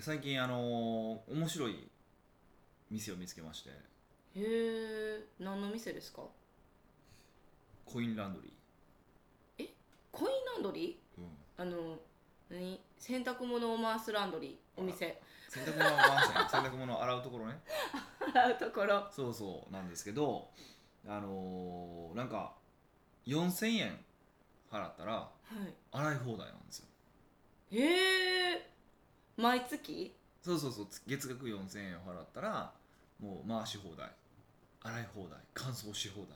[0.00, 1.88] 最近あのー面白い
[2.90, 3.70] 店を見つけまして。
[3.70, 3.74] へ
[4.36, 6.22] え何の店ですか？
[7.84, 8.52] コインランドリ
[10.12, 11.28] コインランドリー、うん、ー
[11.58, 11.98] あの
[12.50, 12.80] 何？
[12.98, 14.80] 洗濯物を回すランドリー。
[14.80, 15.20] お店。
[15.48, 17.60] 洗濯物を回して 洗濯物を洗うところね。
[18.34, 19.08] 洗うところ。
[19.10, 20.50] そうそうなんですけど
[21.06, 22.54] あのーなんか
[23.26, 24.04] 4000円
[24.70, 25.30] 払ったらは
[25.68, 25.74] い。
[25.92, 26.86] 洗い放題なんですよ。
[27.72, 28.70] へえ
[29.36, 30.14] 毎月？
[30.42, 30.86] そうそうそう。
[31.06, 32.72] 月額4000円を払ったら
[33.20, 34.08] もう回し放題。
[34.82, 35.38] 洗い放題。
[35.54, 36.28] 乾燥し放題。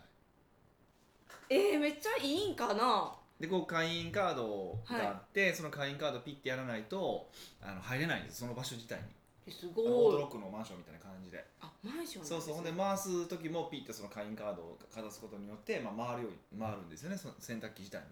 [1.49, 3.13] えー、めっちゃいいんかな？
[3.39, 7.31] でこう会員カードがあって、その会員カードピッてやらないと
[7.63, 8.41] あの入れないんです。
[8.41, 9.05] その場所自体に。
[9.47, 10.13] えすあのオーごい。
[10.13, 11.43] トロックのマンションみたいな感じで。
[11.61, 12.55] あマンションそうそう。
[12.55, 17.17] ほんで回す時もピッてその会員カードをかざすことによって、まあ、回るように回るんですよね。
[17.17, 18.05] その洗濯機自体も。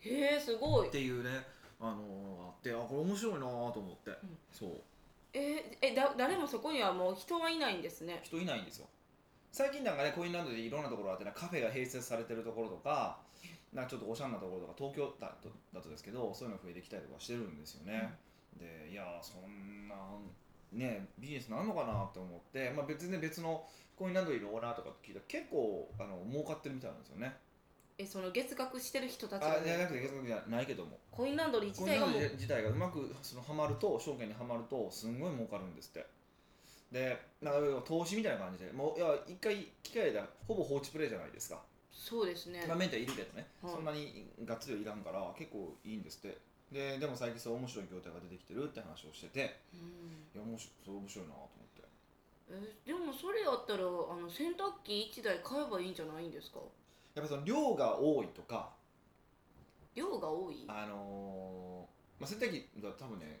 [0.00, 0.88] へえすごい。
[0.88, 1.28] っていうね
[1.80, 4.14] あのーあってあこれ面白いなと思って、ん。
[4.52, 4.70] そう。
[5.32, 8.86] えー、えだ誰もそこにはもう人はいないんですね人いないんですよ。
[9.52, 13.18] 最近なんかねコインランドリーいろんなところあってなカフェが併設されてるところとか
[13.72, 18.14] なんかちょっとおしゃれなところとか東京だとだとですけどそういうの増えてきたりとかしてるんですよね、
[18.58, 19.94] でいやーそんな
[20.72, 23.64] ねビジネスなんのかなって思って、まあ、別に別の
[23.96, 27.36] コインランドリーのオーナーとか聞いたら結構あの儲かってるみたいなんですよね
[28.00, 30.98] えその月額してる人たちがあじゃなねくて月額じゃないけども。
[31.10, 36.06] コインランドリー自コインランド体がもう自体がうまくそのハマると証券にはまるとすんごい儲かるんですって。
[36.90, 38.72] でなんか投資みたいな感じで。
[38.72, 41.60] もういや一回機械でほぼ放置プレイじゃないですか、
[41.92, 42.64] そうですね。
[42.66, 43.72] まあ、メンテはいるけどね、はい。
[43.74, 46.38] そんなにがっつりはいらんから結構いいんですって。
[46.72, 49.60] ででも最近そう面白い業態が出てきてるって話をしてて。
[49.74, 50.26] うん。
[50.34, 51.82] いや面白そう面白いなと思って。
[52.50, 53.86] えでもそれやったらあ
[54.18, 56.58] の洗濯機1台買えばいいんじゃないんですか？
[57.14, 58.70] やっぱその量が多いとか
[59.94, 60.64] 量が多い？
[60.68, 63.40] あのーまあ、洗濯機が多分ね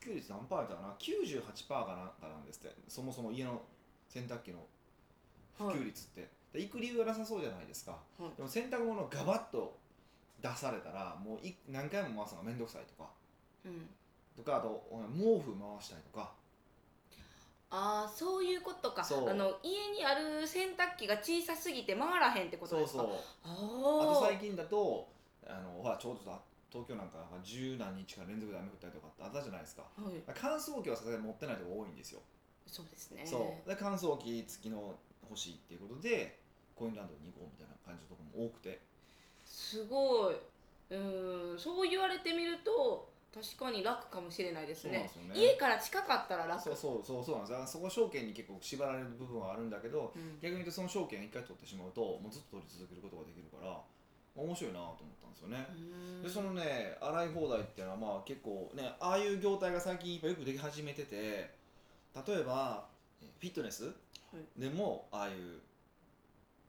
[0.00, 2.74] 普及率何パーやったかな？98%かなんかなんですって。
[2.88, 3.60] そもそも家の
[4.08, 4.66] 洗濯機の
[5.56, 7.92] 普及率って、で行く理由がなさそうじゃないですか。
[8.18, 8.36] はい。
[8.36, 9.78] でも洗濯物をガバッと
[10.40, 13.10] 出されたらもうい何回も回すのが面倒くさいとか。
[13.64, 13.88] うん。
[14.36, 16.32] とかあとお毛布回したりとか
[17.74, 19.02] ああそういうことか。
[19.02, 19.28] そう。
[19.30, 23.02] あの家にある洗濯機が小さすぎて回らへんってことですか？
[23.02, 23.18] そうそう。
[23.44, 25.08] ああとー最近だと
[25.46, 26.38] あのほらちょうどさ
[26.70, 29.82] 東京なんか十何日から連続で雨降ったりとかってあったじゃないですか。
[29.96, 30.22] はい。
[30.34, 32.20] 乾燥機はさすがに持ってないとこ多いんですよ。
[32.66, 33.24] そうですね。
[33.24, 33.68] そう。
[33.68, 34.94] で乾燥機付きの
[35.28, 36.38] 欲しいっていうことで
[36.76, 38.80] コインランドリーに行こうみたいな感じのところも多くて。
[39.46, 40.36] すごい。
[40.90, 45.08] うんそう言われてみると確かに楽かもしれないですね。
[45.14, 45.52] そうなんですよね。
[45.52, 46.62] 家から近かったら楽。
[46.62, 47.58] そうそうそうそうなんです。
[47.58, 50.38] よそこ証券に結構縛られる部分はあるんだけどうん。
[50.40, 53.80] 逆に言うとその証券を一回取ってしまうともうずっと取り続けることができるから
[54.36, 56.22] 面白いなと思ったんですよね、うん。
[56.22, 62.84] でそのね洗い放題っていうのはまあ結構ねああいう業態が最近よくでき始めてて例えば
[63.22, 63.84] えフィットネス？
[63.84, 63.92] は
[64.36, 64.60] い。
[64.60, 65.60] でもああいう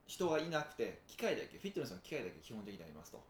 [0.07, 3.23] 人がいなくて機械だけフィットネスの機械だけ基本的にありますと、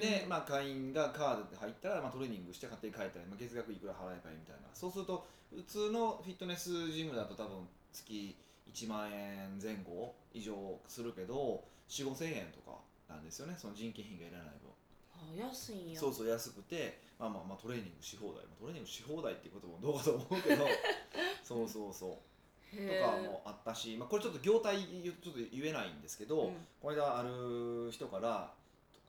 [0.00, 4.68] で、まあ、会員がカードで入ったら、まあ、トレーニングして勝手に帰ったり、まあ、月額いくら払えばいいみたいな。
[4.72, 8.36] そうすると普通のフィットネスジムだと多分月
[8.72, 10.54] 1万円前後以上
[10.86, 12.78] するけど4 5千円とか
[13.08, 13.54] なんですよね。
[13.58, 14.70] その人件費がいらない分。
[15.12, 15.98] あ安いんや。
[15.98, 18.46] そうそう安くて、まあ、まあまあトレーニングし放題。
[18.46, 20.66] まあトレーニングし放題っていうこともどうかと思うけど。
[21.42, 22.30] そうそうそう。
[22.70, 26.66] とへかもあったし、まあ、これちょっと業態ちょっと言えないんですけど、うん。
[26.80, 28.54] この間ある人から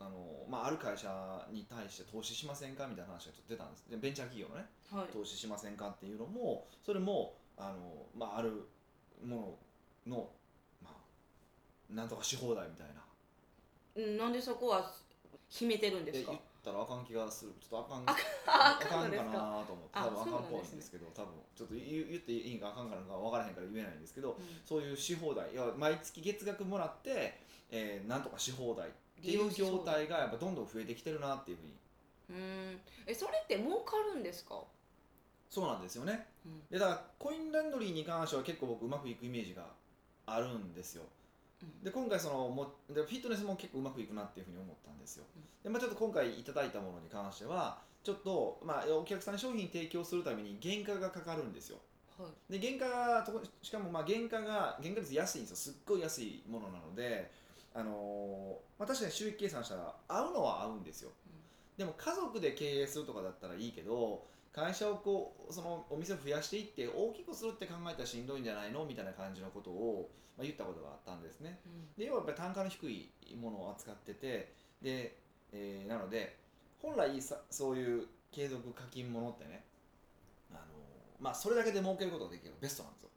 [0.02, 1.08] あの、まあ、ある会社
[1.52, 3.86] に対して投資しませんかみたいな話がちょっと出たんです。
[3.90, 5.08] でベンチャー企業のねはい。
[5.14, 8.68] 投資しませんかっていうのもそれもあの、まあ、ある
[9.24, 9.58] も
[10.08, 10.30] のの、
[10.84, 13.02] まあ、なんとかし放題みたいな。
[13.94, 14.92] うんなんでそこは
[15.50, 16.32] 秘めてるんですか？
[16.32, 17.52] 言ったらあかん気がする。
[17.60, 19.18] ちょっとあかんあかんか？
[19.18, 24.46] なかと思ってあ多分あかんっぽいんですけど多分ちょっと言っていいんかあかんかなんか分からへんから言えないんですけど、うん。
[24.66, 27.38] そういうし放題いや毎月月額もらって、
[27.70, 28.98] えーなんとかし放題って
[29.30, 31.74] いう業態がやっぱどんどん増えてきてるなっていうふうに。
[32.30, 32.34] う
[32.74, 32.80] ん。
[33.06, 34.64] えそれって儲かるんですか？
[35.50, 36.28] そうなんですよね。
[36.46, 36.62] うん。
[36.72, 39.66] でだからコインランドリーに関しては結構僕うまくいくイメージが
[40.26, 41.04] あるんですよ。
[41.62, 41.84] うん。
[41.84, 45.26] で今回そのもでフィットネスも結構うまくいくなっていうふうに思ったんですよ。
[45.36, 45.44] うん。
[45.64, 51.78] で、まあ、ちょっと今回いただいたものに関してはちょっと、まあ、お客さんに商品提供するために原価がかかるんですよ。
[52.18, 52.60] はい。
[52.60, 55.56] で原価がしかもまあ原価が原価率安いんですよ。
[55.58, 57.30] すっごい安いものなので、
[57.74, 61.12] あのーまあ、確かに収益計算したら合うのは合うんですよ、
[61.78, 71.60] でも家族で経営するとかだったらいいけど会社をこうそのお店を増やしていって大きくするって考えたらしんどいんじゃないのみたいな感じのことを、まあ、言ったことがあったんですね。
[71.66, 71.88] うん。
[71.98, 73.10] で要はやっぱり単価の低い
[73.40, 75.16] ものを扱っててで、
[75.54, 76.38] えーなので
[76.82, 79.64] 本来さそういう継続課金ものってね
[80.52, 80.60] あの
[81.20, 83.10] まあそれだけで儲けることができればベストなんですよ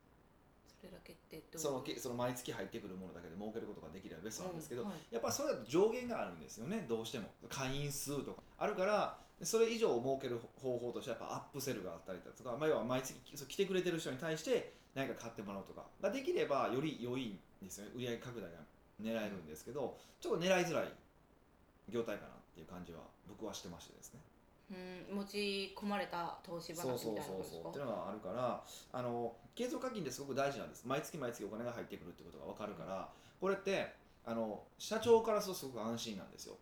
[0.85, 5.15] それだけってどうそのけその毎月入ってくるものだけで儲けることができればベストなんですけど、うんはい。
[5.15, 7.25] やっぱりそれだと上限があるんですよねどうしても。
[7.49, 8.43] 会員数とか。
[8.59, 15.87] あるからそれ以上儲ける方法としてはやっぱアップセルがあったりだとか、まあ、要は毎月そう来てくれてる人に対して何か買ってもらうとか。
[16.03, 17.93] ができればより良いんですよね。
[17.97, 18.59] 売上拡大が
[19.01, 20.93] 狙えるんですけどちょっと狙いづらい
[21.89, 24.21] 業態かなっていう感じは僕はしてましてですね
[24.71, 30.85] うん持ち込まれた投資そうそう話みたいなそことですそうっていうのがあるからあの継続課金ってすごく大事なんです。
[30.87, 33.09] 毎月毎月お金が入ってくるってことが分かるから
[33.41, 33.93] これって
[34.25, 36.57] あの社長からするとすごく安心なんですよ。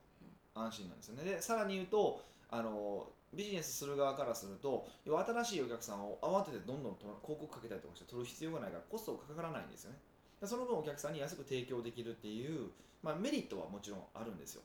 [0.55, 1.25] 安心なんですよね。
[1.25, 2.21] でさらに言うと
[2.51, 9.99] あのビジネスする側からすると要は新しいお客さんを慌ててどんどんと広告かけたりとかして取る必要がないからコストがかからないんですよね。
[10.41, 12.69] でその分お客さんに安く提供できるっていう、
[13.03, 14.63] まあ、メリットはもちろんあるんですよ。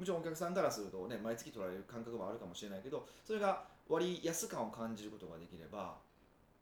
[0.00, 5.94] もちろんお客さんからするとね毎月取られる感覚もあるかもしれないけどそれが割安感を感じることができれば、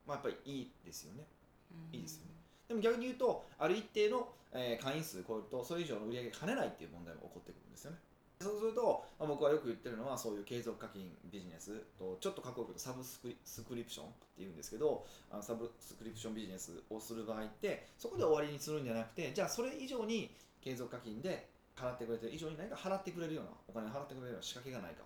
[0.05, 1.23] まあ、やっぱりいいですよね。
[1.71, 1.97] うん。
[1.97, 2.33] いいですよね。
[2.67, 7.99] でも逆に言うとある一定の、えー会員数超えるとそれ以上の売り上げが跳ねないっていう問題も起こってくるんですよね。
[8.41, 20.31] そうすると、まあ、僕はよく言ってるのはそういう継続課金ビジネスとちょっとかっこよく言うとサブスクリプションって言うんですけどあのサブスクリプションビジネスをする場合ってそこで終わりにするんじゃなくてじゃあそれ以上に
[20.63, 25.05] 継続課金で払ってくれてる以上に何か払ってくれるようなお金を払ってくれるような仕掛けがないか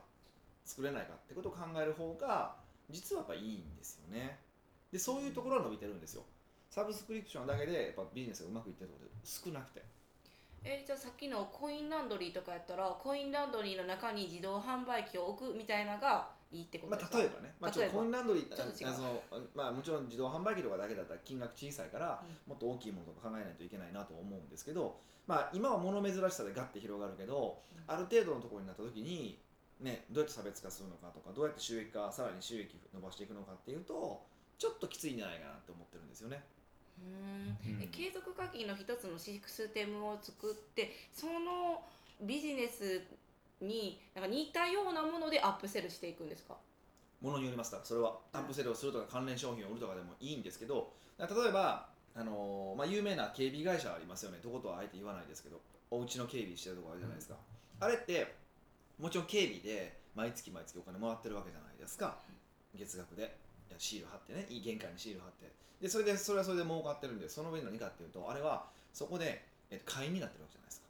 [0.65, 2.57] 作れないかってことを考える方が
[2.91, 4.39] 実はやっぱいいんですよね。
[4.93, 6.25] でそういうところは伸びてるんですよ。
[6.71, 9.83] サブスクリプションだけでやっぱビジネスがうまくいってるところで少なくて。
[10.65, 18.91] えじゃあさっきのコインランドリーとかやったらコインランドリーの中に自動販売機を置くみたいなのがいいってことまあ、ですか、例えばね、まあ、ちょっとコインランドリーっと違う。
[18.91, 19.23] あその
[19.55, 27.95] まあ、もちろん自動販売機とかだけだったら金額小さいから、うもっと大きいものとか考えないといけないなと思うんですけど、まあ、今は物珍しさでガッて広がるけど、うん。
[27.95, 29.39] ある程度のところになった時に、
[29.81, 34.23] ね、どうやって差別化するのかとかどうやって収益化さらに収益伸ばしていくのかっていうと
[34.59, 36.45] ちょっときついんじゃないかなって思ってるんですよね。
[37.03, 37.89] うーん。
[37.91, 41.83] 継続課金の一つのシステムを作ってその
[42.21, 43.03] ビジネス
[43.63, 46.57] になんか似たようなものでアップセルしていくんですか？
[47.21, 47.79] ものによりますか？
[47.79, 48.19] らそれは。
[48.33, 54.39] アップセルをするとか関連商品を売るとかでもいいんですけど例えば、あのーまあ、有名な警備会社ありますよね。
[54.43, 55.61] どことはあえて言わないですけど
[55.91, 57.37] お家の警備してるとこあるじゃないですか、
[57.81, 58.35] あれって
[58.99, 62.17] もちろん警備で毎月毎月お金もらってるわけじゃないですか。
[62.75, 63.23] 月額で。
[63.71, 64.47] いやシール貼ってね。
[64.51, 65.51] いい玄関にシール貼って。
[65.81, 70.82] でそれでそれはそれで儲かってるんでその上に何かっていうとあれはそこで、えっと、会員になってるわけじゃないですか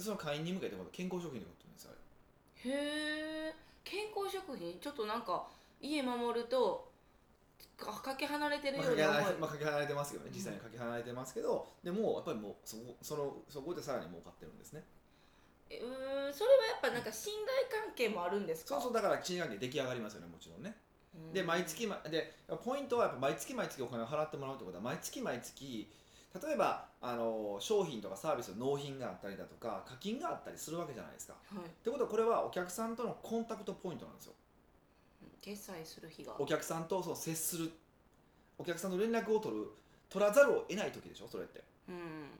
[0.00, 2.70] その会員に向けて健康食品で売ってるんですよあれ。
[2.70, 3.54] へえ
[3.84, 5.46] 健康食品ちょっとなんか
[5.80, 6.88] 家守ると
[7.76, 9.06] かかけ離れてるような
[9.40, 14.82] まあ、かけ離れてますけどね実際にかけ離れてますけど、でもやっぱりもうそこそのそこでさらに儲かってるんですね。
[15.70, 18.74] えうーんそれはやっぱなんか信頼関係もあるんですか？
[18.74, 20.74] そうそうだから賃上げ出来上がりますよねもちろんね。
[21.14, 21.32] うん。
[21.32, 22.34] で毎月まで
[22.64, 25.88] ポイントはやっぱ毎月毎月お金を払ってもらうってことは毎月毎月
[26.46, 31.34] 例えばあの商品とかサービスの納品があったりだとか課金があったりするわけじゃないですか。
[31.54, 31.66] はい。
[31.66, 34.32] ってことはこれはお客さんとのコンタクトポイントなんですよ。
[35.40, 36.34] 決済する日が。
[36.38, 37.70] お客さんとそう接する。
[38.58, 39.66] お客さんの連絡を取る。
[40.10, 41.62] 取らざるを得ない時でしょそれって。
[41.88, 42.30] うん。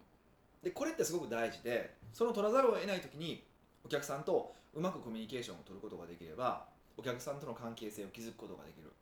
[0.63, 3.45] でこれってすごく大事でその取らざるを得ない時に
[3.85, 6.67] お客さんとうまくコミュニケーションを取ることができれば
[6.97, 8.93] お客さんとの関係性を築くことができる。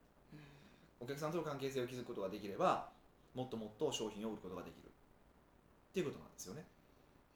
[1.00, 2.88] お客さんとの関係性を築くことができれば
[3.34, 4.85] もっともっと商品を売ることができる
[5.96, 6.62] っていうことなんですよね。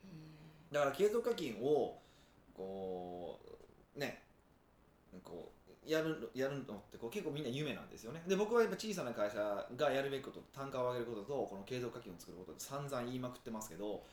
[0.05, 1.99] うんだから継続課金を
[2.55, 3.41] こ
[3.97, 4.23] うね
[5.25, 8.23] こうやるやるのってこう結構みんな夢なんですよね。
[8.27, 14.05] で僕はやっぱ小さな会社がやるべきこと単価を上げることとこの継続課金を作ることって散々言いまくってますけど、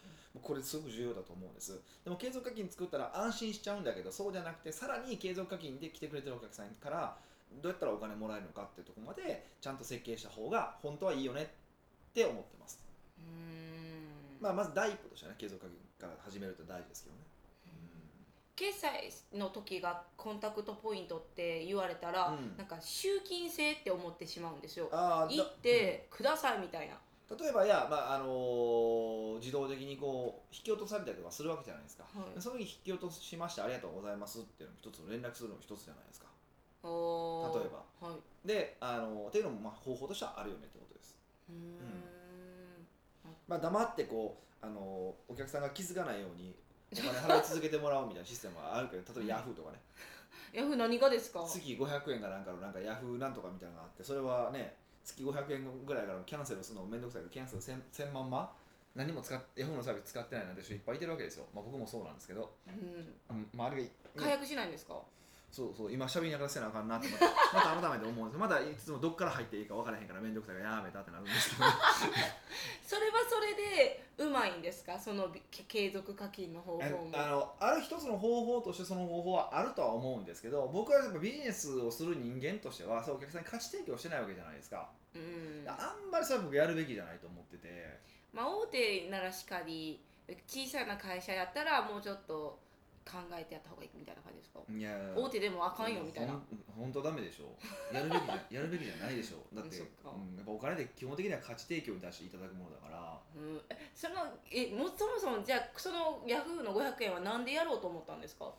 [0.42, 1.78] これすごく重要だと思うんです。
[2.06, 7.18] でも継続課金作ったら安心しちゃうんだけどそうじゃなくてさらに継続課金で来てくれてるお客さんから
[7.62, 12.80] どうやったらお金もらえるのかっていうところまでちゃんと設計した方が本当はいいよねって思ってます。
[13.20, 13.22] う
[13.54, 13.57] ん
[14.40, 15.66] まあ、まず第一歩としてはね継続
[16.00, 17.22] から始めると大事ですけどね、
[18.56, 22.58] 決済の時がコンタクトポイントって言われたら、うん。
[22.58, 24.90] なんか集金制って思ってしまうんですよ。
[24.92, 26.96] ああ行ってくださいみたいな。
[27.38, 32.42] 例えばいや、まああのー自動的にこう引き落とされたりとかするわけじゃないですか、はい。
[32.42, 36.28] その時に引き落としましてありがとうございますっていうのも一つの連絡するのも一つじゃないですか。
[36.84, 37.84] 例えば。
[38.08, 38.48] はい。
[38.48, 41.16] で、あのーっていうのもまあ方法としてはあるよねってことです、
[41.50, 42.17] うーん
[43.48, 46.56] まあ、黙ってこう、あのーお客さんが気づかないように
[46.94, 49.80] お金払い続けてもらおうみたいなシステムはあるけど 例えばヤフーとかね、
[50.54, 51.46] ヤフー何がですか？
[51.48, 58.50] 月500円かなんかのなんかヤフーなんとかみたいなのがあってそれはね月500円ぐらいからキャンセルするのも面倒くさいけどキャンセル 1000, 1000万万
[58.96, 63.16] 何も使っヤフーのサービス使ってないなんて人いっぱいいてるわけですよ、まあ、僕もそうなんですけど、うん。
[63.30, 65.02] うんまあ、あれが解約しないんですか？
[65.58, 67.26] そうそう今喋りながらせなあかんなってまた
[67.74, 71.64] また改めて思うんですまだいつもどっから入っていいか分からへんから面倒くさいからやめたってなるんですけど。
[72.86, 75.00] それはそれでうまいんですか？
[75.00, 85.66] そのび継続課金の方法えもあのある一つの方法としてその方法はあるとは思うんですけど僕はやっぱビジネスをする人間としてはそうお客さんに価値提供してないわけじゃないですか、うん。
[85.68, 88.00] あんまりそれは僕やるべきじゃないと思ってて。
[88.32, 90.00] まあ大手ならしかり
[90.46, 92.60] 小さな会社やったらもうちょっと
[93.08, 94.60] 考えてやった方がいいみたいな感じですか？
[94.68, 96.38] いや大手でもあかんよみたいな。
[96.76, 97.56] 本当ダメでしょ。
[97.94, 99.38] やるべきじゃ やるべきじゃないでしょ。
[99.56, 103.20] だって、うんやっぱお金で基本的には価値提供に出していただくものだから。
[103.36, 104.16] うん、えその
[104.52, 108.52] えもそもそもじゃあそのヤフーの500円はなんでやろうと思ったんですか？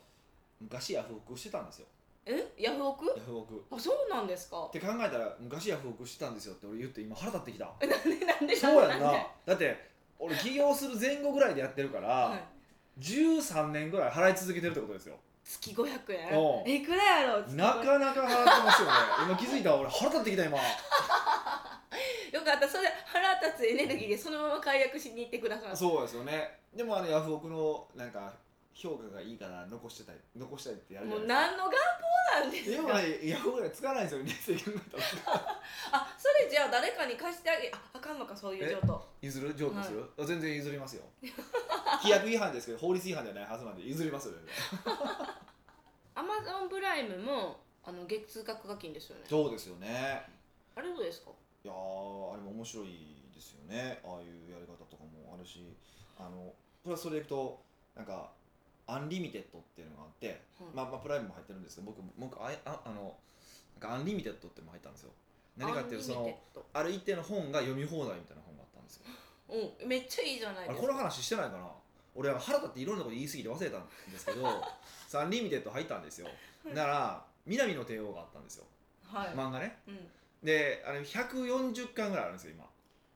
[0.59, 1.87] 昔ヤフオクしてたんですよ。
[2.25, 2.53] え？
[2.57, 3.05] ヤフオク？
[3.15, 3.63] ヤフオク。
[3.71, 4.65] あそうなんですか？
[4.65, 7.71] って考えたら昔ヤフオクしてたんですよって俺言って今腹立ってきた。
[7.81, 8.55] え なんでなんで？
[8.55, 9.27] そうやんな。
[9.45, 9.89] だって
[10.19, 12.39] 俺起業する前後ぐらいでやってるから、はい
[12.99, 15.15] 13年ぐらい払い続けてるってことですよ。
[15.43, 16.63] 月500円？
[16.67, 18.93] えいくらやろ月500なかなか払ってますよね。
[19.27, 20.57] 今気づいた俺腹立ってきた今。
[22.31, 22.67] よかった。
[22.69, 25.77] それ腹立つエネルギーでそのまま解約しに行ってください。
[25.77, 26.59] そうですよね。
[26.73, 28.31] でもあのヤフオクのなんか
[28.75, 31.71] 評価がいいから残してたい残したいってやるじもう何の願
[32.33, 32.93] 望なんでですすか？
[32.93, 34.61] かでもねヤフオクで使わないんですよね。
[35.91, 41.03] あそれじゃあ誰かに貸してあげああかんのかそういう譲渡譲る譲渡する、あ全然譲りますよ。
[42.01, 44.39] 規約違反ですけど法律違反じゃないはずなんで譲りますよね
[46.15, 49.25] Amazon Prime もあの月額課金ですよね。
[49.27, 50.21] そうですよね。
[50.75, 51.31] あれどうですか？
[51.63, 52.87] いやーあれも面白い
[53.33, 54.01] ですよね。
[54.05, 55.75] ああいうやり方とかもあるし。
[56.17, 57.61] あのプラスそれでいくと
[57.95, 58.31] なんか
[58.87, 63.15] Unlimited っていうのがあって、うんまあ、まあ Prime も入ってるんですけど僕僕あああの
[63.79, 65.11] なんか Unlimited っても入ったんですよ。
[65.55, 66.37] 何かっていうとその
[66.73, 68.43] ある一定の本が読み放題みたいな
[68.89, 69.05] ですよ。
[69.81, 69.87] うん。
[69.87, 70.81] めっちゃいいじゃないですか。
[70.81, 71.69] この話してないかな？
[72.15, 74.43] 俺は腹立っていろんなこと言い過ぎて忘れたんですけど
[75.07, 76.27] さ Unlimited 入ったんですよ。
[76.73, 78.65] だからミナミの帝王があったんですよ。
[79.05, 79.79] はい、漫画ね。
[79.87, 80.09] うん、
[80.43, 82.65] であれ140巻ぐらいあるんですよ今。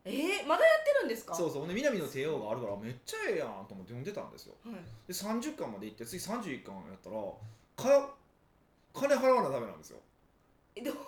[0.05, 1.33] えー、まだやってるんですか？
[1.35, 1.67] そうそう。
[1.67, 4.55] でミナミの帝王があるからめっちゃええやんと思って読んでたんですよ。
[4.65, 4.75] はい。
[4.75, 8.15] で30巻まで行って次31巻やったらか
[8.93, 9.99] 金払わなダメなんですよ
[10.75, 11.05] えどういうこ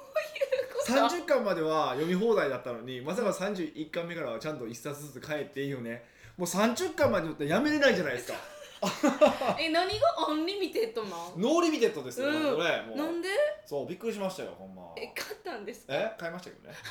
[0.86, 6.04] と？30巻までは読み放題だったのにまさか31巻目からはちゃんと1冊ずつ買えっていいよね。
[6.38, 8.38] もう30巻までってやめれないじゃないですか。
[9.60, 10.08] え何が？
[10.30, 11.10] Unlimited な？
[11.10, 12.56] ん No Limited ですよ、うん。
[12.58, 12.98] これもう。
[12.98, 13.30] なんで？
[13.66, 14.84] そうびっくりしましたよほんま。
[14.98, 15.94] え買ったんですか？
[15.96, 16.76] え買いましたけどね。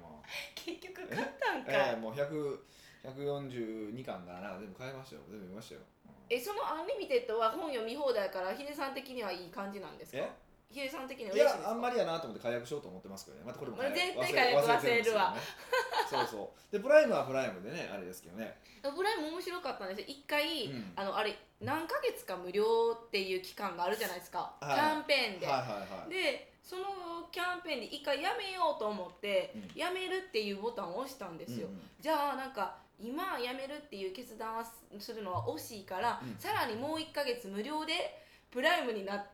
[0.00, 0.22] ほんま。
[0.54, 2.58] 結局買ったんかええもう100
[3.04, 4.58] 142巻からな。
[4.58, 5.22] 全部買いましたよ。
[5.30, 5.88] 全部見ましたよ、うん
[6.30, 10.18] えその Unlimited は本読み放題からヒデさん的にはいい感じなんですか？
[10.18, 10.30] え？
[10.70, 13.42] ヒデさん的にはいやあんまりやなと思って解約しようと思ってますけどね。
[13.46, 15.34] またこれも絶対解約忘れるわ。
[16.10, 16.72] そうそう。
[16.72, 18.58] でプライムはプライムでねあれですけどね。
[18.82, 20.06] ブライム面白かったんですよ。
[20.08, 20.92] 一回、うん。
[20.94, 24.74] あのあれ何ヶ月か無料っていう期間があるじゃないですか、はい。
[24.74, 26.10] キャンペーンで、はいはいはい。
[26.10, 26.84] でその
[27.32, 29.72] キャンペーンで一回やめようと思って、うん。
[29.74, 31.90] やめるっていうボタンを押したんですよ、うんうん。
[31.98, 36.36] じゃあなんか今やめるっていう決断はすするのは惜しいから、うん。
[36.38, 39.26] さらにもう1ヶ月無料でPrime にな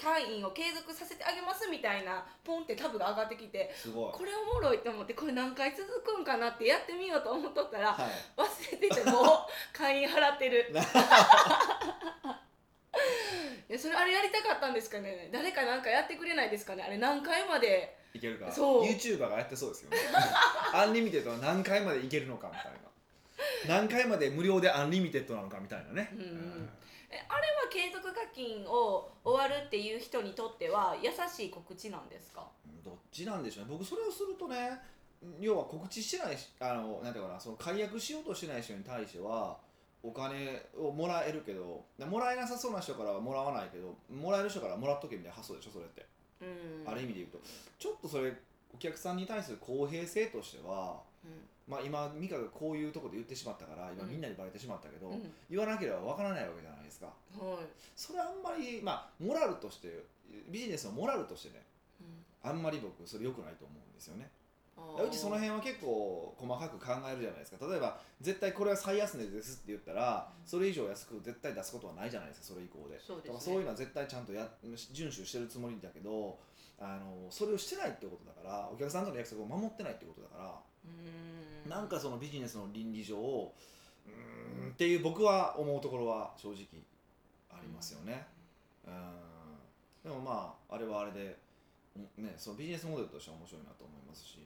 [0.00, 4.12] 会員を継続させてあげますみたいなポンってタブが上がってきてすごい。
[4.12, 8.10] これおもろいと思ってこれ何回続くんかなってやってみようと思っとったら、はい。
[8.36, 10.70] 忘れてても 会員払ってる。
[13.68, 15.30] いやそれあれやりたかったんですかね。
[15.32, 16.82] 誰かなんかやってくれないですかね。
[16.82, 17.96] あれ何回まで？
[18.12, 18.84] いけるかそう。
[18.84, 19.96] YouTuber がやってそうですよね。
[20.74, 22.78] Unlimited は何回までいけるのかみたいな。
[23.66, 26.20] 何回まで無料で unlimited なのかみたいなね、うん。
[26.20, 26.70] うん。
[26.90, 32.46] えあれは継続課金を終わるっていう人にとっては優しい告知なんですか？
[32.84, 33.70] どっちなんでしょうね。
[33.72, 34.78] 僕それをするとね
[35.40, 39.56] 要は告知してないしあのなんていうかなその解約しようとしてない人に対しては
[40.02, 46.06] お金をもらえるけどでもらえなさそうな人からはもらわないけどもらえる人からもらっとけみたいな発想でしょそれって、
[46.40, 46.44] う
[46.88, 46.90] ん。
[46.90, 47.38] ある意味で言うと。
[47.78, 48.32] ちょっとそれ
[48.74, 51.46] お客さんに対する公平性としてはうん。
[51.68, 55.32] まあ今美香がこういうところで言ってしまったから今うんみんなにバレてしまったけど、うん。
[55.48, 57.06] 言わなければわからないわけじゃないですか。
[57.06, 57.66] はい。
[57.96, 60.04] それあんまりまあモラルとして
[60.48, 61.64] ビジネスのモラルとしてね
[62.00, 62.50] うん。
[62.50, 64.30] あんまり僕それ良くないと思うんですよね。
[64.76, 67.66] うちその辺は結構細かく考えるじゃないですか。
[67.66, 70.48] 例えば絶対これは最安値ですって言ったらうん。
[70.48, 73.00] それ以上安く絶対出すことはないじゃないですかそれ以降で。
[73.00, 73.40] そうですね。
[73.40, 76.38] そういうのは絶対ちゃんとや遵守してるつもりだけど
[76.78, 81.70] あのそれをしてないってことだからお客さんとの約束を守ってないってことだからうん。
[81.70, 83.16] なんかそのビジネスの倫理上
[84.06, 86.66] うーんっていう僕は思うところは正直
[87.50, 88.26] ありますよね。
[88.86, 90.10] うん。
[90.10, 91.38] でもまああれはあれで、
[91.96, 94.38] うんね、そのビジネスモデルとしては面白いなと思いますし、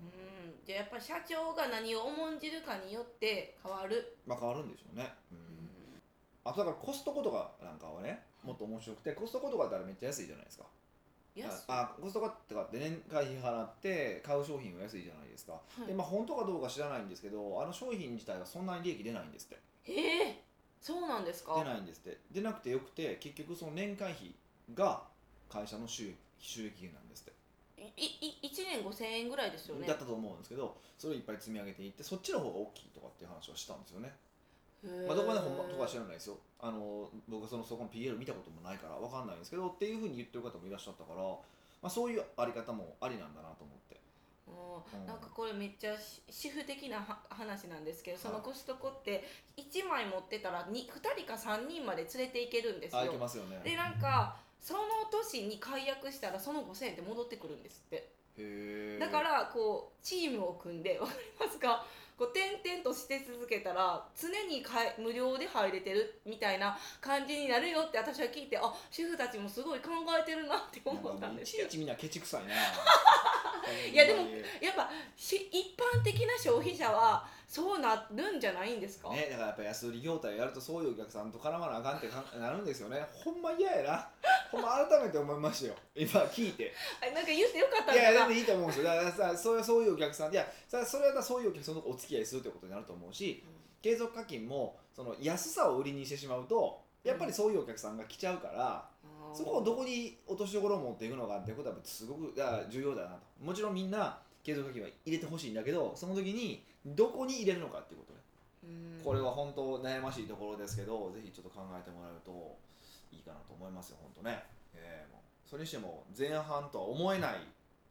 [0.00, 0.66] うん。
[0.66, 5.12] じゃあやっぱ社長が何を重んじるかによって変わる、まあ変わるんでしょうね。
[5.32, 6.00] ううんん、
[6.44, 10.64] あとだからコストコとかなんかはねもっと面白くてコストコとかだったらめっちゃ安いじゃないですか
[11.68, 15.86] ああコストコとかって年会費払って買う商品は安いじゃないですか、はい。
[15.86, 19.92] でまあ本当かどうか知らないんですけどあの商品自体はそんなに利益出ないんですって。
[19.92, 20.44] へえ。
[20.80, 21.54] そうなんですか？
[21.56, 22.18] 出ないんですって。
[22.30, 24.34] 出なくてよくて結局その年会費
[24.74, 25.04] が
[25.48, 27.32] 会社の収益収益源なんですって。
[27.96, 29.88] いい1年5000円ぐらいですよね。
[29.88, 34.12] だったと思うんですけどそれをいっぱい積み上げていってそっちの方が大きいとかっていう話をしたんですよね、
[34.82, 36.38] まあ、どこまでほんまとかは知らないですよ。
[36.60, 41.38] あの僕はそのそこの PL 見たこともないから分かんないんですけどっていうふうに言ってる方もいらっしゃったから、ま
[41.84, 44.00] あ、そういうあり方もありなんだなと思って。
[44.48, 44.50] う
[44.98, 45.00] ん。
[45.00, 45.06] うん。
[45.06, 49.24] なんかこれめっちゃし主婦的なは話なんですけどそのはいコストコって
[49.56, 53.00] 1枚持ってたら 2, 2人か3人まで連れて行けるんですよ。
[53.00, 53.60] あいけますよね。
[53.64, 57.96] でなんかその年に解約したらその5000円って戻ってくるんですって。
[58.38, 61.84] へえだからこうチームを組んでわかりますか？
[62.22, 71.64] こう転々として続けたら常にかえ無料で入れてるみたいな感じになるよって私は聞いてあ主婦たちもすごい考えてるなって思ったんいですよ。
[71.64, 72.54] ちいちみんなケチくさいな。
[73.90, 74.20] いやでも
[74.60, 83.06] やっぱし一般的な消費者はそうなるんじゃないんですか、ね、だからやっぱ安売り業態やるとそういうお客さんと絡まなあかんってかなるんですよね。
[83.12, 84.08] ほんま嫌やな。
[84.50, 85.74] ほんま改めて思いましたよ。
[85.94, 86.72] 今聞いて。
[87.02, 88.84] あなんか言ってよかったんいやだな全然いいと思うんですよ。
[88.84, 93.44] だからさそういうそういうお客さんいやさそれはそういうお客さんとお付き合いするってことになると思うし
[93.82, 98.88] 継続課金もその安さを売りにしてしまうとやっぱりそういうお客さんが来ちゃうから、
[99.34, 102.32] そこをどこに落としどころを持っていくのかっていうことはすごく
[102.70, 103.44] 重要だなと。
[103.44, 108.18] もちろんみんな継続課金は入れてほしいんだけどその時にどこに入れるのかっていうことね。
[108.64, 109.04] うん。
[109.04, 112.58] これは本当悩ましいところですけどぜひちょっと考えてもらうと
[113.12, 114.42] いいかなと思いますよ本当ね、
[114.74, 117.34] えーもうそれにしても前半とは思えない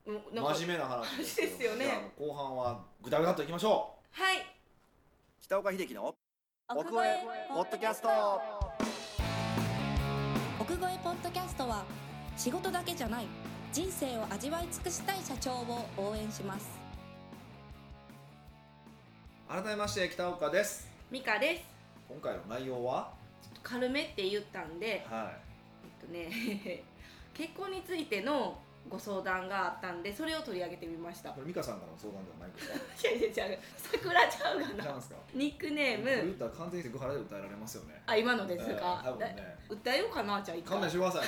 [0.05, 1.85] 真面目な話ですけどですよね。
[1.85, 4.21] じゃあもう後半はグダグダっといきましょう。
[4.21, 4.37] はい。
[5.41, 6.15] 北岡秀樹の
[6.69, 7.19] 奥越え
[7.49, 8.09] ポッドキャスト。
[10.59, 11.83] 奥越えポッドキャストは
[12.37, 13.25] 仕事だけじゃない
[13.73, 16.80] 人生を味わい尽くしたい社長を応援します
[19.51, 20.87] 改めまして北岡です。
[21.11, 21.63] ミカです。
[22.07, 23.11] 今回の内容は？
[23.61, 25.29] 軽めって言ったんでは
[25.83, 26.83] えっとね
[27.35, 28.57] 結婚についての
[28.89, 31.29] ご相談があったんでそれを取り上げてみました。
[31.29, 32.69] いこれ美香さんからの相談ではないんです
[33.03, 33.09] か？
[33.09, 33.59] 違う違う違う。
[33.77, 35.15] 桜ちゃうがな違うんですか？
[35.33, 36.05] ニックネーム。
[36.05, 38.01] 言ったら完全にセクハラで訴えられますよね。
[38.05, 39.57] あ今のですえーか、多分ね。
[39.69, 40.71] 訴えようかなじゃあ一回。
[40.71, 41.21] 勘弁してください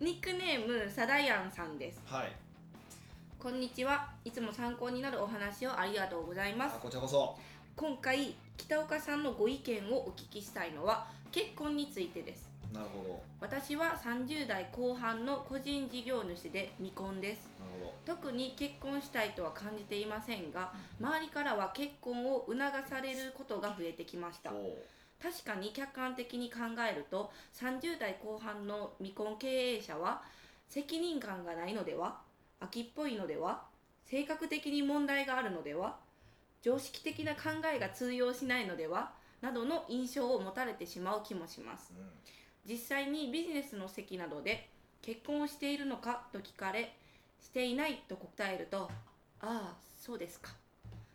[0.12, 2.00] ニックネームサダヤンさんです。
[2.04, 2.32] はい
[3.46, 4.08] こんにちは。
[4.24, 6.80] いつも参考になるお話をありがとうございあます。
[6.80, 7.36] こちらこそ。
[7.76, 12.50] 今回北岡さんのご意見をお聞きしたいのは結婚についてです。
[12.74, 13.22] なるほど。
[13.40, 17.48] 私は30代後半の個人事業主で未婚です。
[17.60, 24.50] なるほ特に結婚したいとは感じていませんが周りからは結婚を促されることが増えてきました。
[24.50, 24.74] どおう。
[25.22, 26.58] 確かに客観的に考
[26.90, 30.22] えると30代後半の未婚経営者は
[30.68, 32.25] 責任感がないのでは？
[32.60, 33.62] 秋っぽいのでは？
[34.04, 35.96] 性格的に問題があるのでは？
[36.62, 37.40] 常識的な考
[37.74, 39.12] えが通用しないのでは？
[39.40, 41.92] などの印象を持たれてしまう気もします。
[41.96, 42.06] うん。
[42.68, 44.68] 実際にビジネスの席などで
[45.02, 46.22] 結婚をしているのか？
[46.32, 46.96] と聞かれ
[47.40, 48.90] していないと答えると
[49.40, 49.42] あ
[49.74, 50.50] あそうですか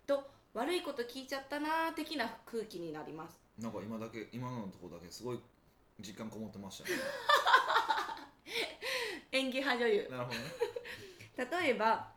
[0.06, 0.22] と
[0.54, 3.36] 悪いこと聞いちゃったなー的な空気になります。
[3.58, 5.40] なんか今だけ今のところだけすごい
[6.00, 6.94] 実感こもってましたね。
[9.32, 10.08] 演技派女優。
[10.10, 10.44] なるほどね
[11.60, 12.08] 例えば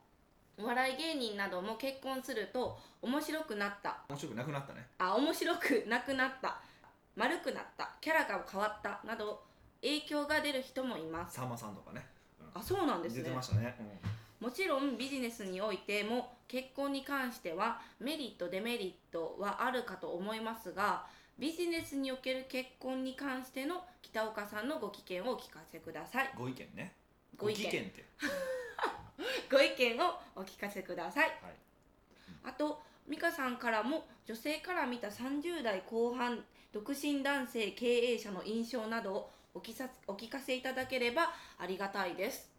[0.58, 3.98] お笑い芸人なども結婚すると面白くなった。
[4.10, 4.88] 面白くなくなったね。
[4.98, 6.62] あ面白くなくなった。
[7.16, 7.92] 丸くなった。
[8.00, 9.02] キャラが変わった。
[9.06, 9.44] など
[9.82, 11.36] 影響が出る人もいます。
[11.36, 12.06] さんまさんとかね。
[12.54, 13.24] あそうなんですね。
[13.24, 13.76] 出てましたね、
[14.40, 21.06] もちろんビジネスにおいても結婚に関してはメリットデメリットはあるかと思いますが
[21.38, 26.30] ビジネスにおける結婚に関しての北岡さんのご意見をお聞かせください。
[26.34, 26.66] うん、ご意見。
[26.76, 26.94] ね
[27.38, 28.06] ご意見って
[29.52, 31.24] ご意見をお聞かせください。
[31.24, 31.36] はい。
[32.44, 42.50] あと美香さんからも女性から見た30代後半独身男性経営者の印象などをお聞さお聞かせいただければありがたいです、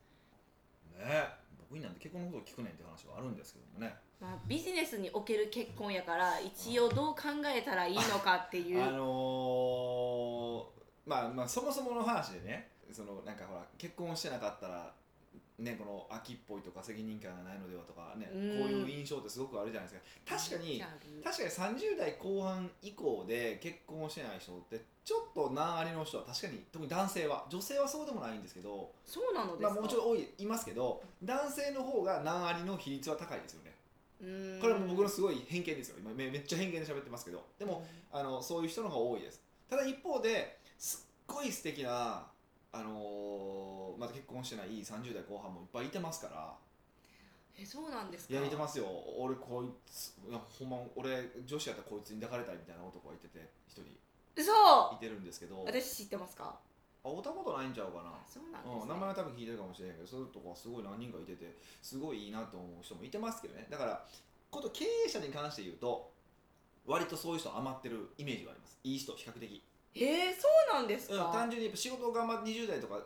[0.92, 0.98] ね。
[1.00, 3.94] え僕になんて結婚のことを聞くねんって話はあるんですけどもね。
[4.18, 7.22] まあ、ビジネスにおける結婚やから一応どう考
[7.54, 8.82] えたらいいのかっていう。
[8.82, 14.92] あのーまあまあそもそもの話でねそのなんかほら結婚してなかったら
[15.58, 20.36] ねこの秋っぽいとか責任感がないのではとかねこううんいう印象ってすごくあるじゃないですか。
[20.36, 20.82] 確かに
[21.24, 21.76] 確かに。
[21.78, 33.72] 30代後半以降で結婚をしてない人ってちょっと難ありの人は確かに特に男性は女性はそうでもないんですけどそうなのまあもちろん多いいますけど男性の方が難ありの比率は高いですよね。
[34.60, 35.96] これはもう僕のすごい偏見ですよ。
[35.98, 37.42] 今めめっちゃ偏見で喋ってますけど。
[37.58, 39.42] でもあのそういう人の方が多いです。
[39.68, 42.26] ただ一方ですごい素敵な
[42.76, 46.52] あのーまだ結婚してない30代後半もいっぱいいてますから。
[47.58, 48.34] えそうなんですか？
[48.34, 48.84] いやいてますよ。
[49.16, 53.88] 俺こいついやほんま俺女子やったらこいつに抱かれたいみたいな男がいてて一人。
[54.36, 54.52] 嘘！
[54.94, 55.56] いてるんですけど。
[55.64, 56.54] あ私知ってますか？
[57.02, 58.12] 会ったことないんちゃうかな。
[58.28, 58.80] そうなんです、ね。
[58.82, 63.64] うん、名前は多分聞いてるかもしれないけどそういうとこはすごい何人かいててすごいいいなと思う人もいてますけどね。
[63.70, 64.04] だから
[64.50, 66.12] こと経営者に関して言うと
[66.84, 68.76] 割とそういう人余ってるイメージがあります。
[68.84, 69.62] いい人比較的、
[69.96, 73.00] えー、そうなんですうん、か、単純にやっぱ仕事を頑張って20代とか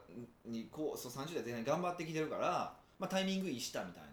[0.45, 4.11] にこうそう30代前半に頑張ってきてるから、まあ、タイミングいいしたみたいな。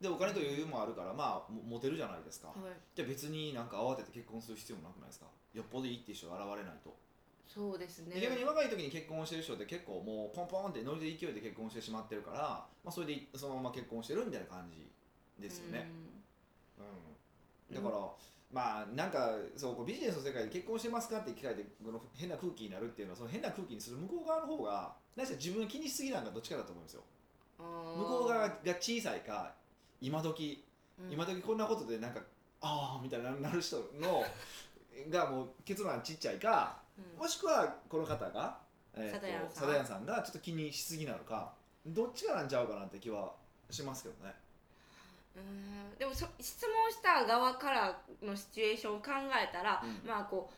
[0.00, 2.56] でお金と余裕もあるからまあもモテるじゃないですか、はい、
[2.94, 5.26] じゃあ別になんか慌てて結婚する必要もなくないですか？
[5.54, 6.94] よっぽどいいっていう人が現れないと。
[7.46, 8.14] そうですね。
[8.14, 14.84] で逆に若い時に結婚してる人って結構もうポンポンってノリで勢いで結婚してしまってるから、まあ、それでそのまま結婚してるみたいな感じ
[15.40, 15.88] ですよね、
[17.70, 17.74] うん。
[17.74, 17.96] だから、
[18.52, 27.02] まあなんかそうビジネスの世界で結婚してますかって聞かれてこの変な空気になるっていうのはその変な空気にする向こう側の方が何せ自分が気にしすぎなんかどっちかだと思うんですよ。
[27.58, 27.66] うん。
[27.66, 29.52] 向こう側が小さいか
[30.00, 30.64] 今時。
[30.98, 31.12] うん。
[31.12, 32.20] 今時こんなことでなんか
[32.60, 34.24] ああみたいななる人の
[35.10, 37.18] がもう結論ちっちゃいかうん。
[37.18, 38.58] もしくはこの方が、
[38.94, 40.06] えーサダヤンさん。
[40.06, 41.52] がちょっと気にしすぎなのか
[41.84, 43.32] どっちかなんちゃうかなって気は
[43.70, 44.34] しますけどね
[45.36, 45.98] うん。
[45.98, 50.08] でもそ質問した側からのシチュエーションを考えたら、うん。
[50.08, 50.54] まあこう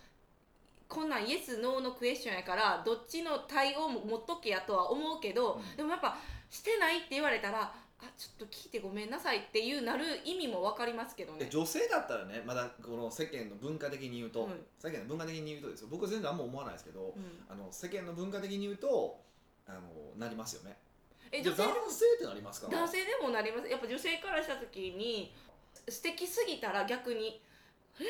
[0.88, 5.77] こんなんイエスノーのクエスチョンやからどっちの対応も持っとけやとは思うけど、うん。
[5.77, 6.17] でもやっぱ
[6.51, 11.38] してないって言われたらあちょっと聞いてごめんなさいっていうなる意味も分かりますけどね。
[11.43, 15.88] え女性だったらねまだこの世間の文化的に言うと、はい世間の文化的に言うとですよ。
[15.91, 17.45] 僕は全然あんま思わないですけど、うん。
[17.49, 19.21] あの世間の文化的に言うと
[19.67, 19.81] あの
[20.17, 20.77] なりますよね
[21.33, 22.69] え女性でも男性ってなりますか？
[22.69, 23.69] 男性でもなります。
[23.69, 25.35] やっぱ女性からした時に
[25.88, 27.41] 素敵すぎたら逆に
[28.01, 28.03] え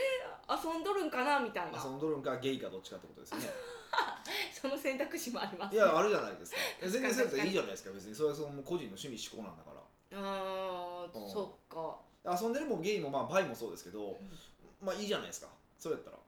[0.46, 1.82] ー、遊んどるんかなみたいな。
[1.82, 3.48] 遊んどるんかゲイかどっちかってことですよね。
[4.60, 6.58] その選択肢もありますいやあるじゃないですか。
[6.82, 8.14] え全然そうやったら確かにいいじゃないですか別に。
[8.14, 9.78] それはその個人の趣味思考なんだから。
[10.20, 11.30] あーうん。
[11.30, 11.98] そっか。
[12.42, 14.18] 遊んでるもゲイもまあバイもそうですけど、
[14.82, 15.48] まあいいじゃないですか。
[15.78, 16.18] それやったら。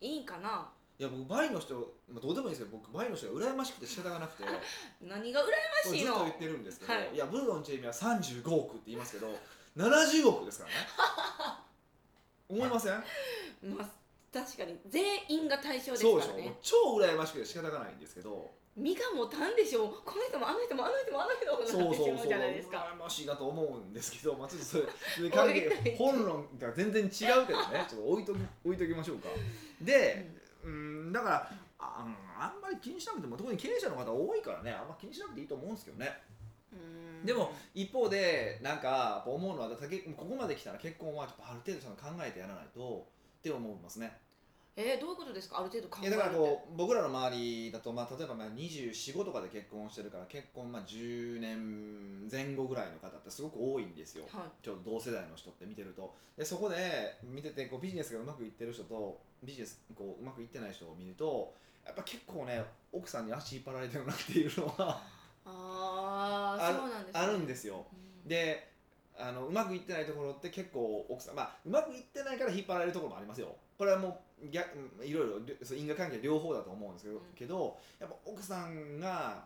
[0.00, 0.72] いいんかな？
[0.96, 1.74] いや僕バイの人、
[2.08, 4.44] まあ、どうでもいいですけど僕バイの人が羨ましくて仕方がなくて。
[5.02, 5.50] 何が羨こ
[5.90, 6.12] ましいの？
[6.12, 7.14] れずっと言ってるんですけど、はい。
[7.14, 9.28] い、やブルドンチェイミは35億って言いますけど
[9.76, 10.76] 70億ですからね。
[12.48, 13.04] 思いません？
[13.76, 13.88] まあ
[14.32, 18.52] 確かに全員が対象ですそうでしょ、からね超羨ましくて仕方がないんですけど。
[18.76, 19.84] 身が持たんでしょ。
[19.84, 22.88] うこの人もあの人もあの人もあの人もそうなってしまうそうそうじゃないですか。
[22.92, 24.78] 羨ましいなと思うんですけど、まあ、ちょっとそ
[25.22, 27.86] れ関係 本論が全然違うけどね。
[27.88, 29.28] ちょっと置いとき置いときましょうか。
[29.80, 30.28] で、
[30.64, 36.10] うん、だからあうんあんまり気にしなくても特に経営者の方多いからねあんま気にしなくていいと思うんですけどね。
[36.72, 36.76] う
[37.22, 37.26] ん。
[37.26, 39.76] でも一方でなんか思うのはこ
[40.16, 43.06] こまで来たら結婚はある程度ちゃんと考えてやらないと
[43.38, 44.23] って思いますね
[44.76, 45.60] えー、どういうことですか？
[45.60, 54.64] ある程度考いやえるってだからこう僕らの周りだと、まあ、例えばまあ245とかで結婚してるから結婚まあ10年前後ぐらいの方ってすごく多いんですよ、はい。
[54.64, 56.12] ちょうど同世代の人って見てると。
[56.36, 61.54] でそこで見ててこうビジネスがうまくいってる人とビジネスこううまくいってない人を見ると
[61.86, 65.02] やっぱ結構ね奥さんに足引っ張られてるなっていうのは
[65.44, 67.86] ああそうなんです、ね、あるんですよ。
[67.92, 68.28] うん。
[68.28, 68.73] で
[69.16, 73.54] あのうまくいってないところって結構奥さんまあうまくいってないから引っ張られるところもありますよ。
[73.78, 77.22] これはもう逆うんいろいろ因果関係両方だと思うんですけど,、うん。
[77.34, 79.44] けどやっぱ奥さんが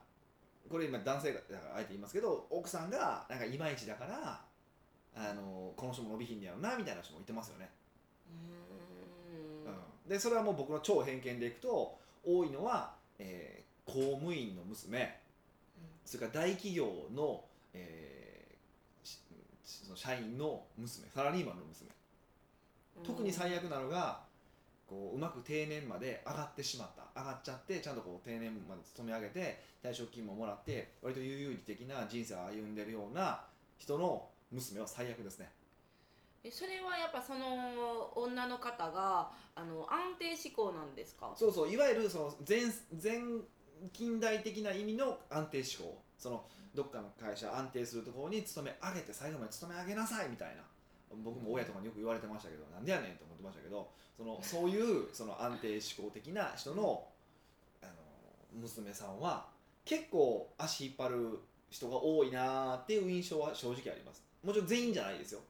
[0.70, 4.44] これ今男性がだからあえて言いますけど奥さんがなんかいまいちだから
[5.14, 7.70] あのこの人も伸びひんねやろなみたいな人もいてますよね、
[8.31, 9.72] うーん。
[9.72, 9.76] う
[10.07, 10.09] ん。
[10.09, 15.18] でそれはもう僕の超偏見でいくと多いのは、えー公務員の娘。
[16.04, 18.17] それから大企業の、えーし
[19.68, 21.90] その社員の娘サラリーマンの娘。
[23.04, 24.20] 特に最悪なのが
[24.88, 27.20] こううまく定年まで上がってしまった。
[27.20, 33.44] 上がっちゃってちゃんとこう定年まで勤め上げて退職金ももらって割と悠々自適な人生を歩んでるような
[33.76, 35.50] 人の娘は最悪ですね。
[36.44, 41.33] えそれはやっぱその女の方があの安定志向なんですか？
[41.37, 42.61] そうそういわゆるその前
[43.02, 43.20] 前
[43.92, 50.62] 近代的な意味の安定志向そのどっかの会社安定するところに勤め上げて最後まで勤め上げなさいみたいな。
[51.24, 57.09] 僕も親とかによく言われてましたけどなんでやねんと思ってましたけどその そういうその安定志向的な人の
[57.83, 57.92] あの
[58.52, 59.48] 娘さんは
[59.85, 61.38] 結構足引っ張る
[61.70, 64.22] 人が多いなーっていう印象は正直あります。
[64.42, 65.40] もちろん全員じゃないですよ。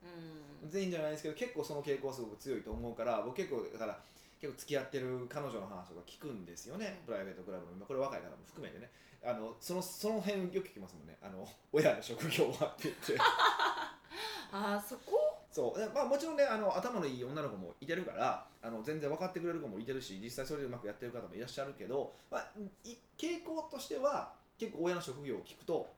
[0.61, 0.69] うん。
[0.69, 3.99] 全員じゃないですけど結構その傾向はすごく強いと思うから僕結構だから
[4.39, 7.85] 結構付き合ってる彼女の話とか聞くんですよね、プライベートクラブの。
[7.85, 8.89] これ若い方も含めてね。
[9.21, 11.17] あのそのその辺よく聞きますもんね。
[11.21, 13.17] あの 親の職業はって言って。
[14.51, 15.37] あーそこ？
[15.51, 15.79] そう。
[15.79, 22.51] でまあもちろんねあの頭のいい女の子もいてるからあの全然分かってくれる子もいてるし実際それでうまくやってる方もいらっしゃるけど、まあ、
[22.83, 25.93] い傾向としては結構親の職業を聞くと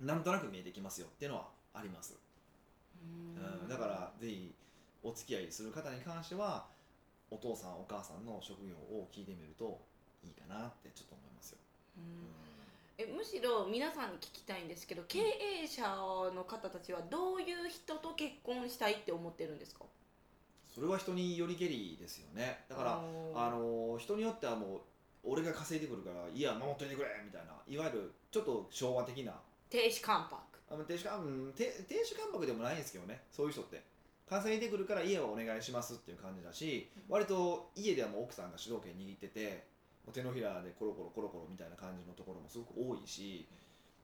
[0.00, 2.16] なんとなく見えてきますよっていうのはあります、
[3.02, 3.62] うん。
[3.62, 4.54] うん、だからぜひ
[5.02, 6.66] お付き合いする方に関しては
[7.30, 9.80] お父さんお母さんの職業を聞いてみると
[10.24, 11.58] いいかなってちょっと思いますよ、
[12.98, 15.82] えむしろ皆さんに聞きたいんですけど経営者
[16.34, 19.84] の方たちはどういう人と結婚したいって思ってるんですか？
[20.74, 22.64] それは人によりけりですよね。
[22.68, 23.00] だから
[23.34, 24.80] あの人によってはもう
[25.24, 29.32] 俺が稼いでくるからいや守っといてくれみたいないわゆるちょっと昭和的な。
[29.70, 30.40] 亭主関白。
[30.86, 31.20] 亭主関
[32.32, 33.82] 白でもないんですけどねそういう人って
[34.28, 39.66] 稼いでくるから家はお願いしますっていう感じだし割と家ではもう奥さんが主導権握ってて
[40.12, 43.46] 手のひらでコロコロコロコロみたいな感じのところもすごく多いし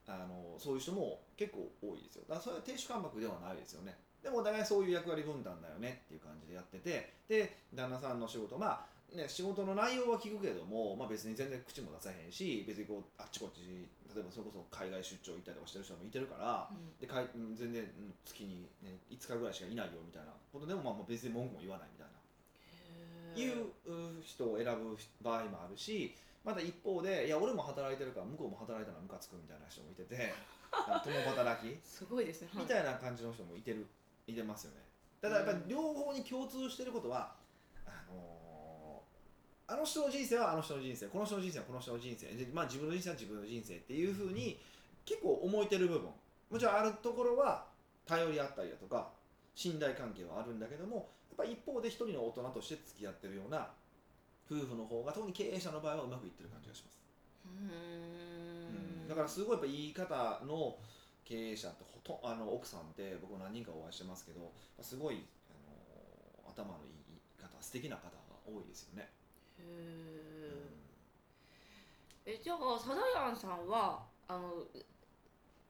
[0.07, 2.25] あのそういう人も結構多いですよ。
[2.29, 3.97] だからそれは亭主関白ではないですよね。
[4.23, 13.63] でもお互いそういう役割分担だよねっていう感じでやっててで旦那さんの仕事まあね、仕事の内容は聞くけれども、まあ、別に全然口も出さへんし別にこうあっちこっち
[14.11, 16.67] 例えばそれこそ海外出張行ったりとかしてる人もいてるから
[16.99, 20.35] でかいうん全然うん月に、ね、5日ぐらいしかいないよみたいな。
[20.51, 22.15] ことでも、まあ、別に文句も言わないみたいな。
[23.35, 30.35] いうう人を選ぶ場合もあるしまた一方でいや俺も働いてるから向こうも働いたらムカつくみたいな人もいてて
[30.71, 31.79] 共働き。
[31.83, 32.51] すごいですね。
[32.55, 33.87] みたいな感じの人もいてる
[34.27, 34.83] いてますよね。
[35.21, 37.35] ただやっぱり両方に共通してることは
[37.87, 38.44] あのー
[39.67, 42.27] あの人の人生はあの人の人生この人の人生はこの人の人生。
[42.27, 44.61] で、まあ、自分の人生は自分の人生っていうふうに
[45.05, 46.11] 結構思えてる部分。
[46.51, 47.67] もちろんあるところは
[48.07, 49.11] 頼り合ったりだとか
[49.55, 53.69] 信頼関係はあるんだけどもやっぱ一方で一人の大人として付き合ってるような
[54.47, 57.01] 夫婦の方が特に経営者の場合はうまくいってる感じがします。
[57.47, 59.09] うーん。
[59.09, 60.77] だからすごいやっぱ言い方の
[61.25, 65.57] 経営者ってほとんあの奥さんって僕何人かお会いしてますけどすごいあ
[66.45, 68.13] の頭のいい方素敵な方が
[68.47, 69.09] 多いですよね。
[69.61, 72.33] へー。
[72.33, 74.65] えじゃあサダヤンさんはあの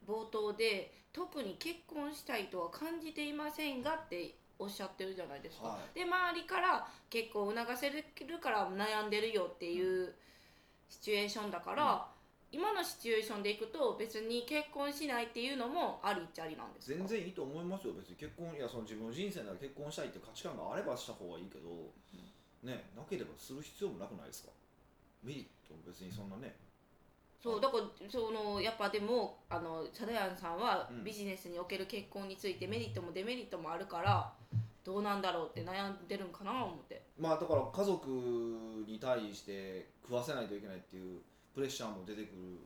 [0.07, 5.99] 冒頭で特に結婚したいとは感じていませんがっておっしゃってるじゃないですか、はい。
[5.99, 8.05] で周りから結婚を促せる
[8.41, 10.15] から悩んでるよっていう
[10.89, 12.07] シチュエーションだから、
[12.53, 16.99] 今のシチュエーションでいくと別に結婚しないっていうのもありっちゃありなんですか？
[16.99, 17.95] 全然いいと思いますよ。
[17.95, 21.91] 別に結婚いやその自分の人生なら結婚したいって価値観があればした方がいいけど、
[22.65, 24.51] ねなければする必要もなくないですか？
[25.23, 26.57] メリット別にそんなね。
[27.43, 31.05] そうだからそのやっぱでもあのサダヤンさんはうん。
[31.05, 34.33] ビジネスにおける結婚についてメリットもデメリットもあるから
[34.83, 37.03] どうなんだろうって悩んでるんかな思って。
[37.19, 38.09] まあだから家族
[38.87, 41.21] に対して食わせないといけないっていう
[41.55, 42.59] プレッシャーも出てくる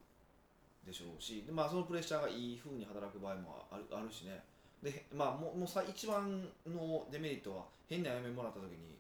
[0.86, 4.42] でしょうしで、まあ、そのプレッシャーがいい風に働く場合もあるあるしね。
[4.82, 8.97] で、まあ、もうもうさ一番のデメリットは変な嫁もらった時に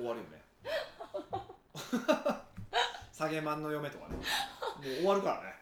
[0.00, 0.42] 終わるよね。
[3.12, 4.16] 下げマンの嫁とかね。
[4.16, 4.24] もう
[4.96, 5.60] 終わるからね。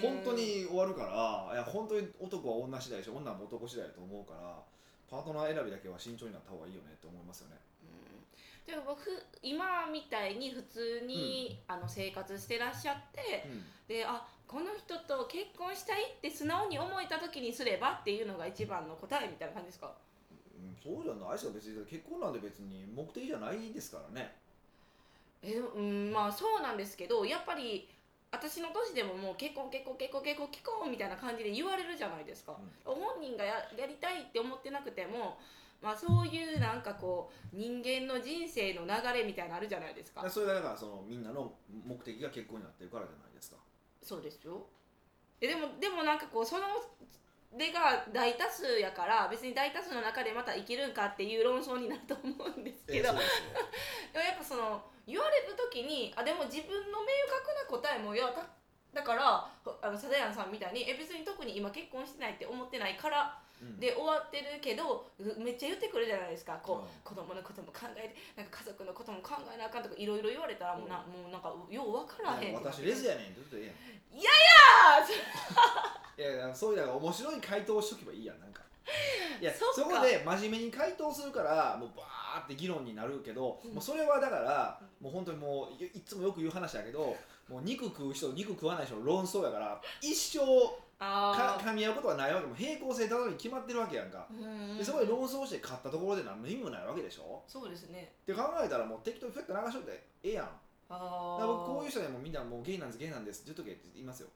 [0.00, 3.14] 本当に終わるからいや本当に男は女次第でしょ。
[3.16, 4.60] 女も男次第だと思うから
[5.08, 7.56] パートナー選びだけは慎重になった方がいいよねって思いますよね。
[7.84, 8.26] うん。
[8.66, 13.64] でも僕今みたいに普通に、あの生活してらっしゃってうん。
[13.86, 19.86] であこの人と結婚したいって素直に思えた時にすればっていうのが一番の答えみたいな感じですか？
[19.86, 19.92] うん
[20.82, 21.86] そうじゃないですよ別に。
[21.86, 24.34] 結婚なんて別に目的じゃないですからね。
[25.42, 27.88] えうんまあそうなんですけどやっぱり
[28.30, 35.38] 私の年でももう結婚結婚結婚結婚結婚みたいな感じで言われるじゃないですか、本人がややりたいって思ってなくても
[35.82, 41.52] まあそういうなんかこう人間の人生の流れみたいなのあるじゃないですかだからそれがだからそのみんなの
[41.84, 43.56] 目的が結婚になってるからじゃないですか
[44.00, 44.64] そうですよ
[45.40, 46.64] えでもでもなんかこうその
[47.56, 53.20] でが大多数やから別に大多数の中でまた生きるんかっていう論争になると思うんですけど、 でも
[54.24, 58.46] やっぱその言われる時にあでも自分の明確な答えもいやだ
[58.94, 63.78] だからあのサダヤンさんみたいにえ別に特に今結婚してないって思ってないからうん。
[63.78, 66.58] で終わってるけどうめっちゃ言ってくるじゃないですか。
[66.62, 66.88] こう、うん。
[67.04, 72.54] 子供のことも考えてなんか家族のことも考えなあかんとかいろいろ言われたらもうな,、もうなんかよう分からへん。
[72.54, 73.74] 私レズやねんって言ってえ
[74.14, 74.34] えいやい
[76.18, 78.62] やいやいやそういうだから面白い回答をしとけばいいやんなんか。
[79.40, 83.74] いやそこで真面目に回答するからもうバーって議論になるけど、うん。
[83.74, 87.16] もうそれはだからもう本当にもういいつもよく言う話だけど
[87.48, 90.40] もう肉食う人肉食わない人の論争やから一生
[91.02, 97.42] か噛み合うことはないわけもう平行線たどりに決まってるわけやんか、うんでそこで論争して勝ったところで何の意味もないわけでしょ？
[97.48, 100.46] そうですねって考えたらもう適当にふっと流しといてええやん。
[100.46, 104.28] だあから僕こういう人でもみんなもうゲイなんですゲイなんですって言っとけって言いますよ。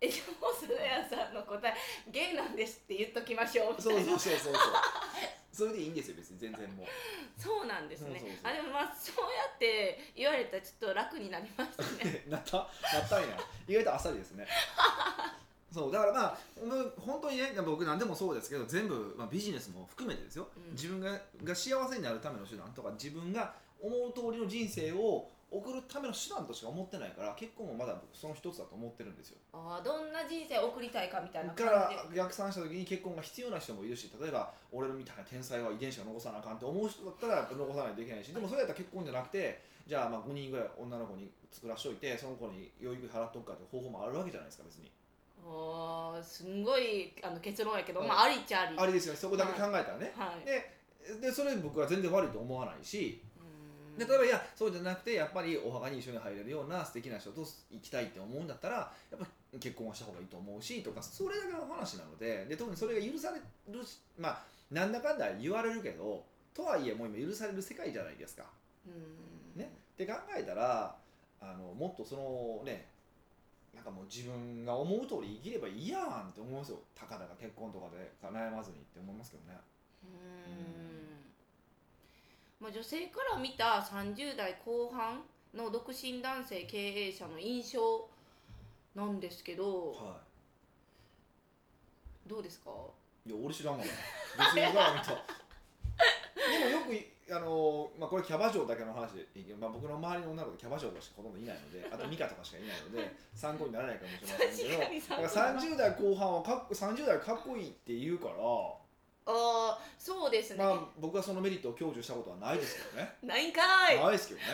[0.00, 1.74] えでもそれやさんの答え
[2.10, 4.04] ゲイなんですって言っときましょうみたそういな。
[4.06, 4.62] そうそうそうそう
[5.52, 6.86] それでいいんですよ別に全然もう。
[7.40, 8.18] そうなんですね。
[8.18, 12.24] そうそうそうあでもまあそうやって言われたらちょっと楽になりましたね。
[12.28, 12.56] なった？
[12.58, 12.64] な
[13.04, 13.36] ったんや。
[13.68, 14.46] 意外とあっさりですね
[15.72, 20.72] そうだからまあうん本当にね僕何でもそうですけど全部、まあ、ビジネスも含めてですよ、うん。
[20.72, 21.12] 自分が
[21.44, 29.38] が幸せになるための手段とか自分が思う通りの人生を送るための手段としか思ってないから結婚もまだ僕その一つだと思ってるんですよ。
[29.52, 30.12] あーどん。
[30.12, 38.32] な人生を送りたいかみたいなから逆算した時に結婚が必要な人もいるし例えば俺みたいな天才は遺伝子を残さなあかんって思う人だったら残さないといけないし。
[38.32, 44.90] でもそれやったら結婚じゃなくてじゃあまあ5人ぐらい女の子に作らしといてその子に養育費払っとくかって方法もあるわけじゃないですか別に
[46.22, 48.08] すんごいあの結論やけど、はい。
[48.08, 48.76] まあありっちゃあり。
[48.76, 50.44] あれですよねそこだけ考えたらね、はい。
[50.44, 50.80] で
[51.20, 53.20] でそれ僕は全然悪いと思わないし
[53.96, 63.40] うーんで例えばいやそうじゃなくてやっぱりお墓に一緒に入れるような素敵な人と行きたいって思うんだったらやっぱり結婚はした方がいいと思うしとかそれだけの話なのでで特にそれが許され
[63.72, 66.22] るしまあなんだかんだ言われるけど
[66.54, 68.44] とはいえもう今許される世界じゃないですか。
[68.86, 69.58] うーん。
[69.58, 70.94] ね、って考えたら
[71.40, 72.86] あのもっとそのね
[73.74, 76.80] なんかもう自分が思う通り生きればいいやんって思いますよ。
[76.94, 79.58] たかだか結婚とかで悩まずにって思いますけどね。
[80.04, 80.10] うー
[80.50, 81.20] ん。
[82.60, 85.22] まあ、女性から見た30代後半
[85.54, 88.08] の独身男性経営者の印象
[88.94, 90.20] なんですけどは
[92.26, 92.70] どうですか？
[93.26, 93.84] い、いや俺知らんわ。
[93.84, 93.88] 別
[94.54, 95.10] にから見た
[96.58, 108.78] でもよくいあのまあ、これキャバ嬢だけの話でまあ、僕の周りの女の子でキャバ嬢とかしかほとんどいないので あとミカとかしかいないので参考にならないかもしれませんけどだから30代後半はかっこ30代かっこいいって言うから、あ
[109.26, 113.14] あそうですね、まあ、僕はそのメリットを享受したことはないですけどね。
[113.22, 113.96] ないんかい。
[113.96, 114.46] ないですけどね、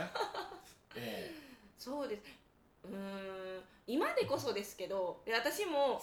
[1.79, 2.23] そうです。
[2.85, 6.03] うーん今でこそですけどで私も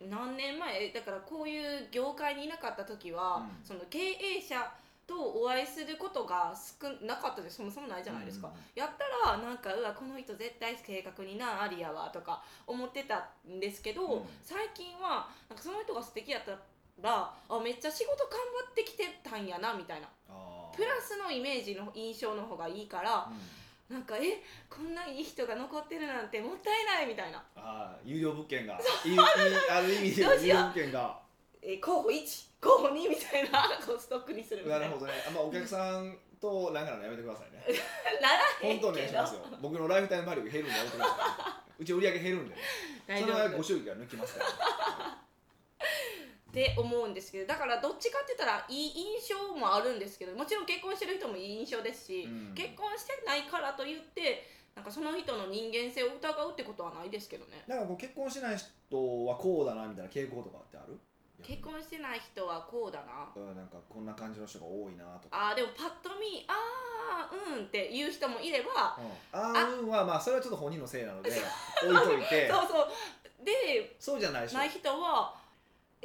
[0.00, 3.64] 何年前だからこういう業界にいなかった時は、うん。
[3.64, 4.72] その経営者
[5.06, 7.56] とお会いすることが少なかったです。
[7.56, 14.22] そもそもないじゃないですか、うんやったらなんかうわこの人絶対正確になありやわとか思ってたんですけど、うん。
[14.42, 16.52] 最近はなんかその人が素敵やった
[17.00, 20.08] らあめっちゃ仕事頑張ってきてたんやなみたいな。
[20.74, 23.96] プラスのイメージの印象の方がいいからうん。
[23.96, 27.42] なんかえこんないい人が残ってるなんてもったいないみたいな。
[27.54, 28.78] あー有料物件が。
[28.78, 31.20] ある意味で有料物件が。
[31.62, 34.86] え候補1候補2みたいなこうストックにするみたな。
[34.86, 35.12] ないるほどね。
[35.28, 37.62] あんまお客さんとなんかのやめてくださいね。
[38.20, 39.40] ならへん本けど当お願いしますよ。
[39.60, 41.12] 僕のライフタイムバリューが減るんでやめてくださ
[41.78, 42.60] い、うち売り上げ減るんで、ね、
[43.06, 44.52] 大丈れはご祝儀が抜きますから、っ
[46.52, 52.54] て思うんですけどだからどっちかって言ったらいい印象もあるんですけどもちろん結婚してる人もいい印象ですし、うん。
[52.54, 54.46] 結婚してないからといって
[54.76, 57.64] なんかその人の人間性を疑うってことはないですけどね。
[57.66, 58.70] なんかこう結婚しない人
[59.26, 60.98] はこうだなみたいな傾向とかってある？
[61.42, 63.28] 結婚してない人はこうだな。
[63.34, 65.50] うんなんかこんな感じの人が多いなとか。
[65.50, 72.48] あーでもパッと見ああうんって言う人もいればうん、あーうんはまあそれはちょっと本人のせいなので置いといて。
[72.52, 72.88] そうそう。
[73.44, 75.34] でそうじゃない人ない人は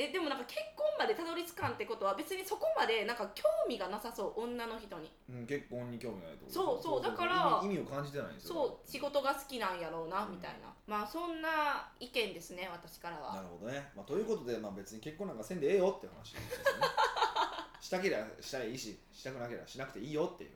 [0.01, 5.11] えでもなんか結婚までたどり着かんってことは別にそこまでなんか興味がなさそう女の人に。
[5.27, 8.79] うん、結婚に興味がないとそうそうだから意味を感じてないんですよ。
[8.79, 10.31] そう仕事が好きなんやろうなうん。
[10.31, 16.87] みたいな、まあそんな意見ですね私からなはるほどね、まあ、ということで、まあ、別に結婚なんかせんでええよって話ですよね。
[17.83, 20.51] したけりゃしたらいいししたくなければしなくていいよっていう。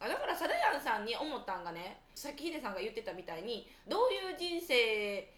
[0.00, 5.32] あだからサダヤンさんに思ったんがねさっきヒデさんが言ってたみたいにどういう人生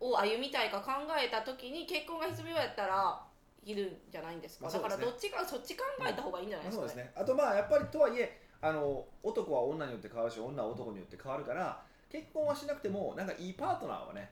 [0.00, 3.20] を歩みたいか考えた時に結婚が必要やったら
[3.64, 4.82] いるんじゃないんですか、まあすね。
[4.82, 7.12] だからどっちかそっち考えた方がいいんじゃないまあ、ですか、そうですね。
[7.14, 14.30] あとまあやっぱりとはいえあの男は女によって変わるし女は男によって変わるから結婚はしなくてもなんかいいパートナーはね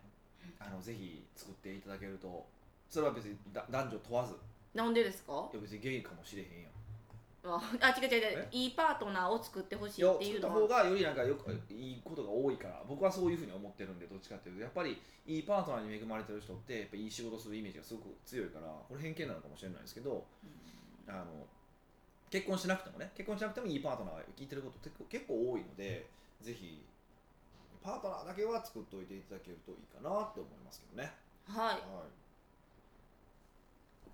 [0.59, 2.47] あのぜひ作っていただけると
[2.89, 4.35] それは別にだ男女問わず。
[4.35, 4.37] い
[4.75, 5.49] なんでですか？
[5.53, 6.73] や別にゲイかもしれへんやん
[7.57, 8.49] ああ違う違う違う。
[8.53, 8.57] え？
[8.57, 14.63] いいパートナーを作ってほしいっていうの作った方はがよりなんかよくいいことが多いから僕はそういうふうに思ってるんでどっちかっていうと。
[14.63, 20.25] やっぱりいいパートナーに恵まれてる人ってやっぱいい仕事するイメージがすごく強いからこれ偏見なのかもしれないですけど
[21.07, 21.47] あの
[22.31, 26.07] 結婚しなくてもね結婚しなくてもいいパートナーが聞いてることって結構多いので
[26.41, 26.85] ぜひ
[27.83, 31.13] パートナーだけは作っておいていただけるといいかなって思いますけどね。
[31.47, 31.75] はい。
[31.77, 32.28] はい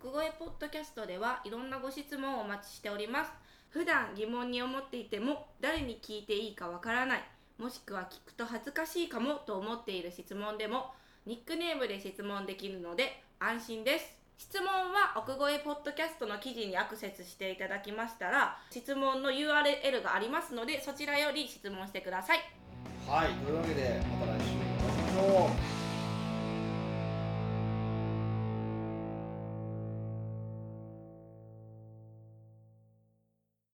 [0.06, 3.32] 奥越ポッドキャストではいろんなご質問をお待ちしております。
[3.70, 7.24] 普段疑問に思っていても誰に聞いていいかわからない。
[7.56, 10.92] もしくは聞くと恥ずかしいかもと思っている質問でも
[11.24, 14.14] ニックネームで質問できるので安心です。
[14.36, 22.40] 質問は奥越ポッドキャストの記事にアクセスしていただきましたら質問の URL がありますのでそちらより質問してください。
[23.08, 24.50] はい、というわけでまた来週
[24.84, 25.83] お会いしましょう。